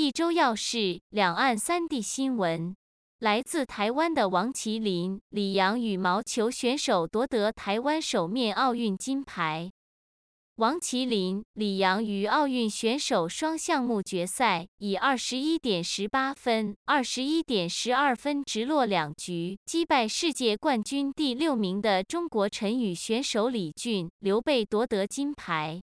[0.00, 2.76] 一周要事，两岸三地新闻。
[3.18, 9.72] 来自台湾的王麒麟、李阳羽毛球选手夺得台湾首面奥运金牌。
[10.54, 25.80] 王麒麟、李阳于奥运选手双项目决赛，以二十一点十八分、二十一点十二分直落两局，击败世界冠军第六名的中国陈雨选手李俊、刘备夺得金牌。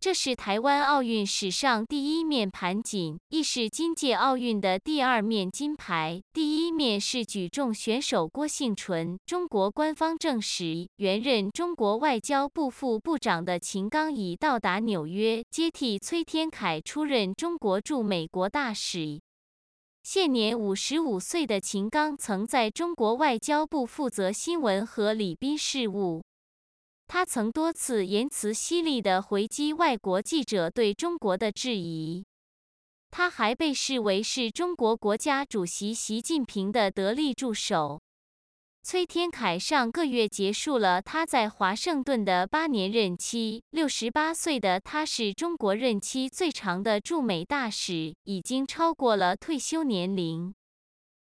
[0.00, 6.22] 这是台湾奥运史上第一面盘锦，亦是今届奥运的第二面金牌。
[6.32, 19.20] 第一面是举重选手郭幸淳，中国官方证实，原任中国外交部副部长的秦刚已到达纽约，接替崔天凯出任中国驻美国大使。
[20.02, 26.22] 现年五十五岁的秦刚，曾在中国外交部负责新闻和礼宾事务。
[27.12, 32.24] 他曾多次言辞犀利地回击外国记者对中国的质疑。
[33.10, 38.00] 他还被视为是中国国家主席习近平的得力助手。
[38.84, 43.64] 崔天凯上个月结束了他在华盛顿的八年任期。
[43.70, 50.54] 六十八岁的他是中国任期最长的驻美大使，已经超过了退休年龄。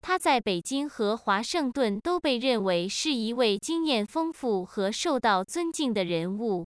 [0.05, 6.65] 他在北京和华盛顿都被认为是一位经验丰富和受到尊敬的人物。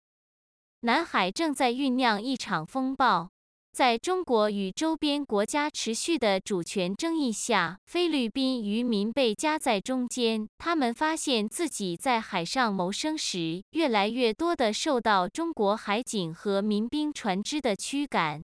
[0.80, 3.28] 南海正在酝酿一场风暴，
[3.72, 10.48] 在中国与周边国家持续的主权争议下，菲律宾渔民被夹在中间。
[10.56, 18.42] 他们发现自己在海上谋生时，越来越多地受到中国海警和民兵船只的驱赶。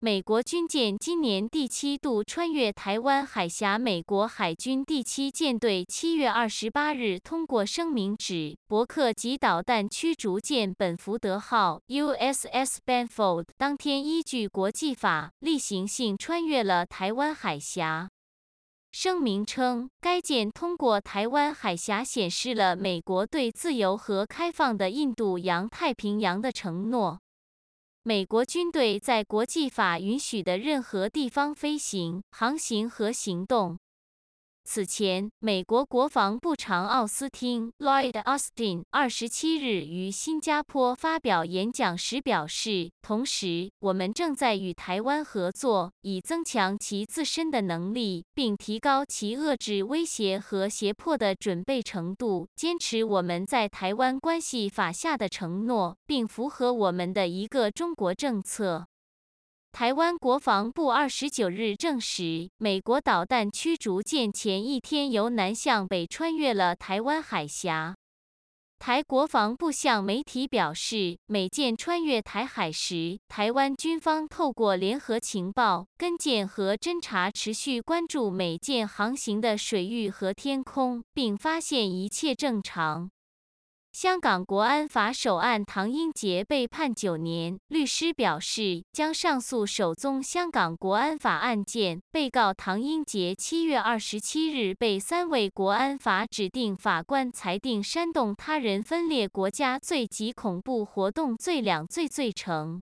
[0.00, 3.76] 美国军舰今年第七度穿越台湾海峡。
[3.76, 18.08] 美国海军第七舰队七月二十八日通过声明指，伯克级导弹驱逐舰本福德号 （USS Benfold） 当天依据国际法，例行性穿越了台湾海峡。
[18.92, 27.18] 声明称，该舰通过台湾海峡显示了美国对自由和开放的印度洋太平洋的承诺。
[28.08, 33.78] 美国军队在国际法允许的任何地方飞行、航行和行动。
[34.70, 58.84] 此前，美国国防部长奥斯汀 （Lloyd Austin） 二十七日于新加坡发表演讲时表示，同时，我们正在与台湾合作，以增强其自身的能力，并提高其遏制威胁和胁迫的准备程度，坚持我们在台湾关系法下的承诺，并符合我们的一个中国政策。
[59.70, 67.94] 台湾国防部二十九日证实，美国导弹驱逐舰前一天由南向北穿越了台湾海峡。
[68.80, 83.10] 台国防部向媒体表示，美舰穿越台海时，台湾军方透过联合情报、跟舰和侦察，持续关注美舰航行的水域和天空，并发现一切正常。
[84.00, 92.00] 香港国安法首案唐英杰被判九年，律师表示将上诉首宗香港国安法案件。
[92.12, 102.80] 被告唐英杰七月二十七日被三位国安法指定法官裁定煽动他人分裂国家罪及恐怖活动罪两罪罪成。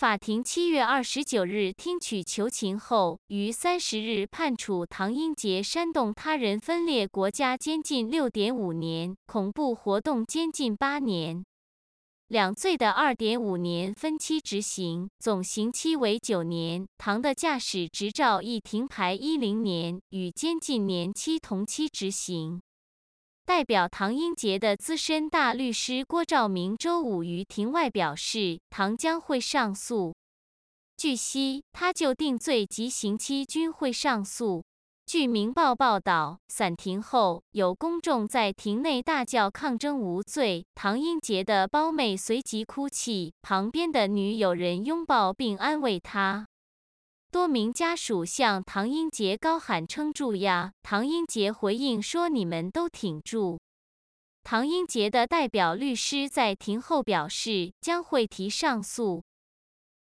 [0.00, 11.44] 法庭七月二十九日听取求情后，于三十日判处唐英杰煽动他人分裂国家监禁六点五年，恐怖活动监禁八年，
[12.28, 16.86] 两罪的二点五年分期执行，总刑期为九年。
[16.96, 22.62] 唐的驾驶执照亦停牌一零年，与监禁年期同期执行。
[23.50, 30.14] 代表唐英杰的资深大律师郭兆明周五于庭外表示，唐将会上诉。
[30.96, 34.62] 据悉，他就定罪及刑期均会上诉。
[35.04, 46.46] 据《明报》报道，散庭后，有公众在庭内大叫抗争无罪，唐英杰的胞妹随即哭泣，旁边的女友人拥抱并安慰她。
[47.30, 50.72] 多名家属向唐英杰高喊撑住呀！
[50.82, 53.60] 唐英杰回应说：“你们都挺住。”
[54.42, 59.22] 唐英杰的代表律师在庭后表示，将会提上诉。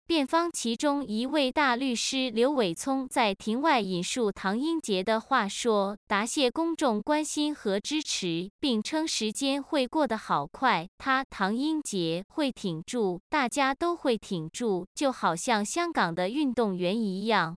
[0.10, 17.56] 辩方其中一位大律师刘伟聪在庭外引述唐英杰的话说：“答谢公众关心和支持，并称时间会过得好快，他唐英杰会挺住，大家都会挺住，就好像香港的运动员一样。”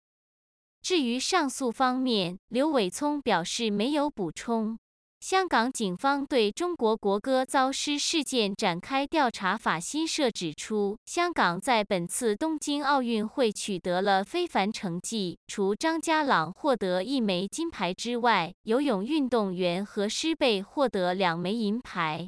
[0.82, 4.76] 至于上诉方面，刘伟聪表示没有补充。
[5.20, 9.54] 香港警方对中国国歌遭失事件展开调查。
[9.54, 22.26] 法新社指出，香港在本次东京奥运会取得了非凡成绩，除张家朗获得一枚金牌之外，游泳运动员何诗蓓获得两枚银牌。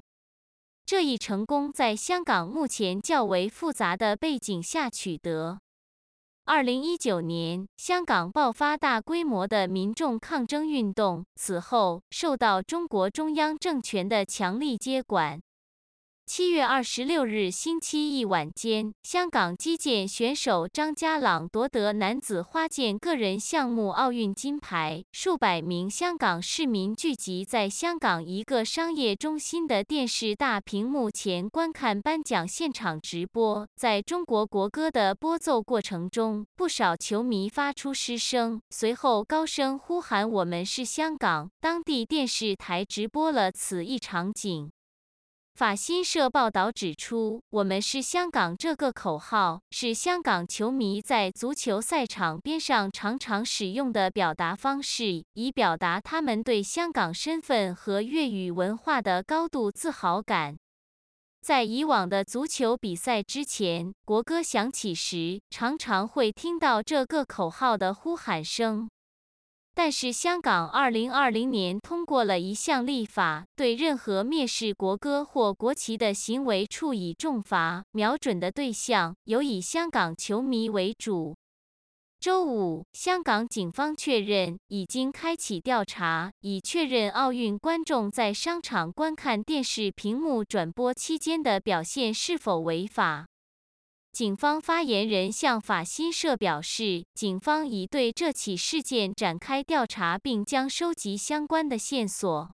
[0.84, 5.60] 这一成功在香港目前较为复杂的背景下取得。
[6.44, 15.40] 二零一九年，香港爆发大规模的民众抗争运动，此后受到中国中央政权的强力接管。
[16.34, 25.04] 七月二十六日星期一晚间，香港击剑选手张家朗夺得男子花剑个人项目奥运金牌。
[25.12, 33.68] 数百名香港市民聚集在香港一个商业中心的电视大屏幕前观看颁奖现场直播。
[33.76, 41.50] 在中国国歌的播奏过程中，不少球迷发出失声，随后高声呼喊“我们是香港”。
[41.60, 44.72] 当地电视台直播了此一场景。
[45.54, 60.56] 法新社报道指出，“我们是香港”这个口号是香港球迷在足球赛场边上常常使用的表达方式，以表达他们对香港身份和粤语文化的高度自豪感。
[61.42, 68.88] 在以往的足球比赛之前，国歌响起时，常常会听到这个口号的呼喊声。
[69.74, 81.34] 但是，香港二零二零年通过了一项立法，对任何蔑视国歌或国旗的行为处以重罚，瞄准的对象有以香港球迷为主。
[82.20, 93.26] 周五，香港警方确认已经开启调查，以确认奥运观众在商场观看电视屏幕转播期间的表现是否违法。
[94.12, 102.50] 警方发言人向法新社表示，警方已对这起事件展开调查，并将收集相关的线索。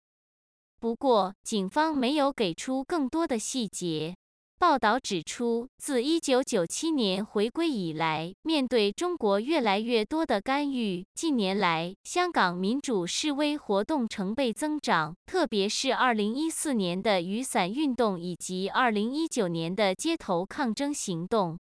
[0.80, 4.16] 不过，警方没有给出更多的细节。
[4.60, 21.60] 报道指出，自1997年回归以来，面对中国越来越多的干预，近年来香港民主示威活动成倍增长，特别是2014年的雨伞运动以及2019年的街头抗争行动。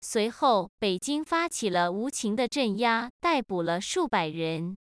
[0.00, 4.76] 随后，北京发起了无情的镇压，逮捕了数百人。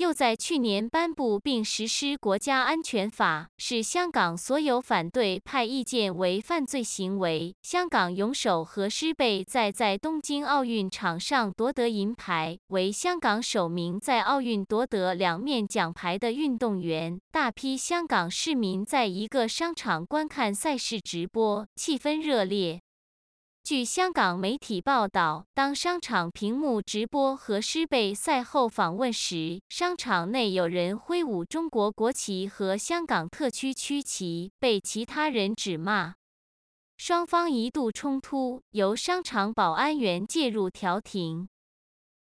[0.00, 7.54] 又在去年颁布并实施国家安全法，使香港所有反对派意见为犯罪行为。
[7.60, 17.20] 香港泳手何诗蓓在在东京奥运场上夺得银牌，为香港首名在奥运夺得两面奖牌的运动员。
[17.30, 22.80] 大批香港市民在一个商场观看赛事直播，气氛热烈。
[23.62, 36.14] 据香港媒体报道，当商场屏幕直播何诗蓓赛后访问时，商场内有人挥舞中国国旗和香港特区区旗，被其他人指骂。
[36.96, 41.48] 双方一度冲突，由商场保安员介入调停。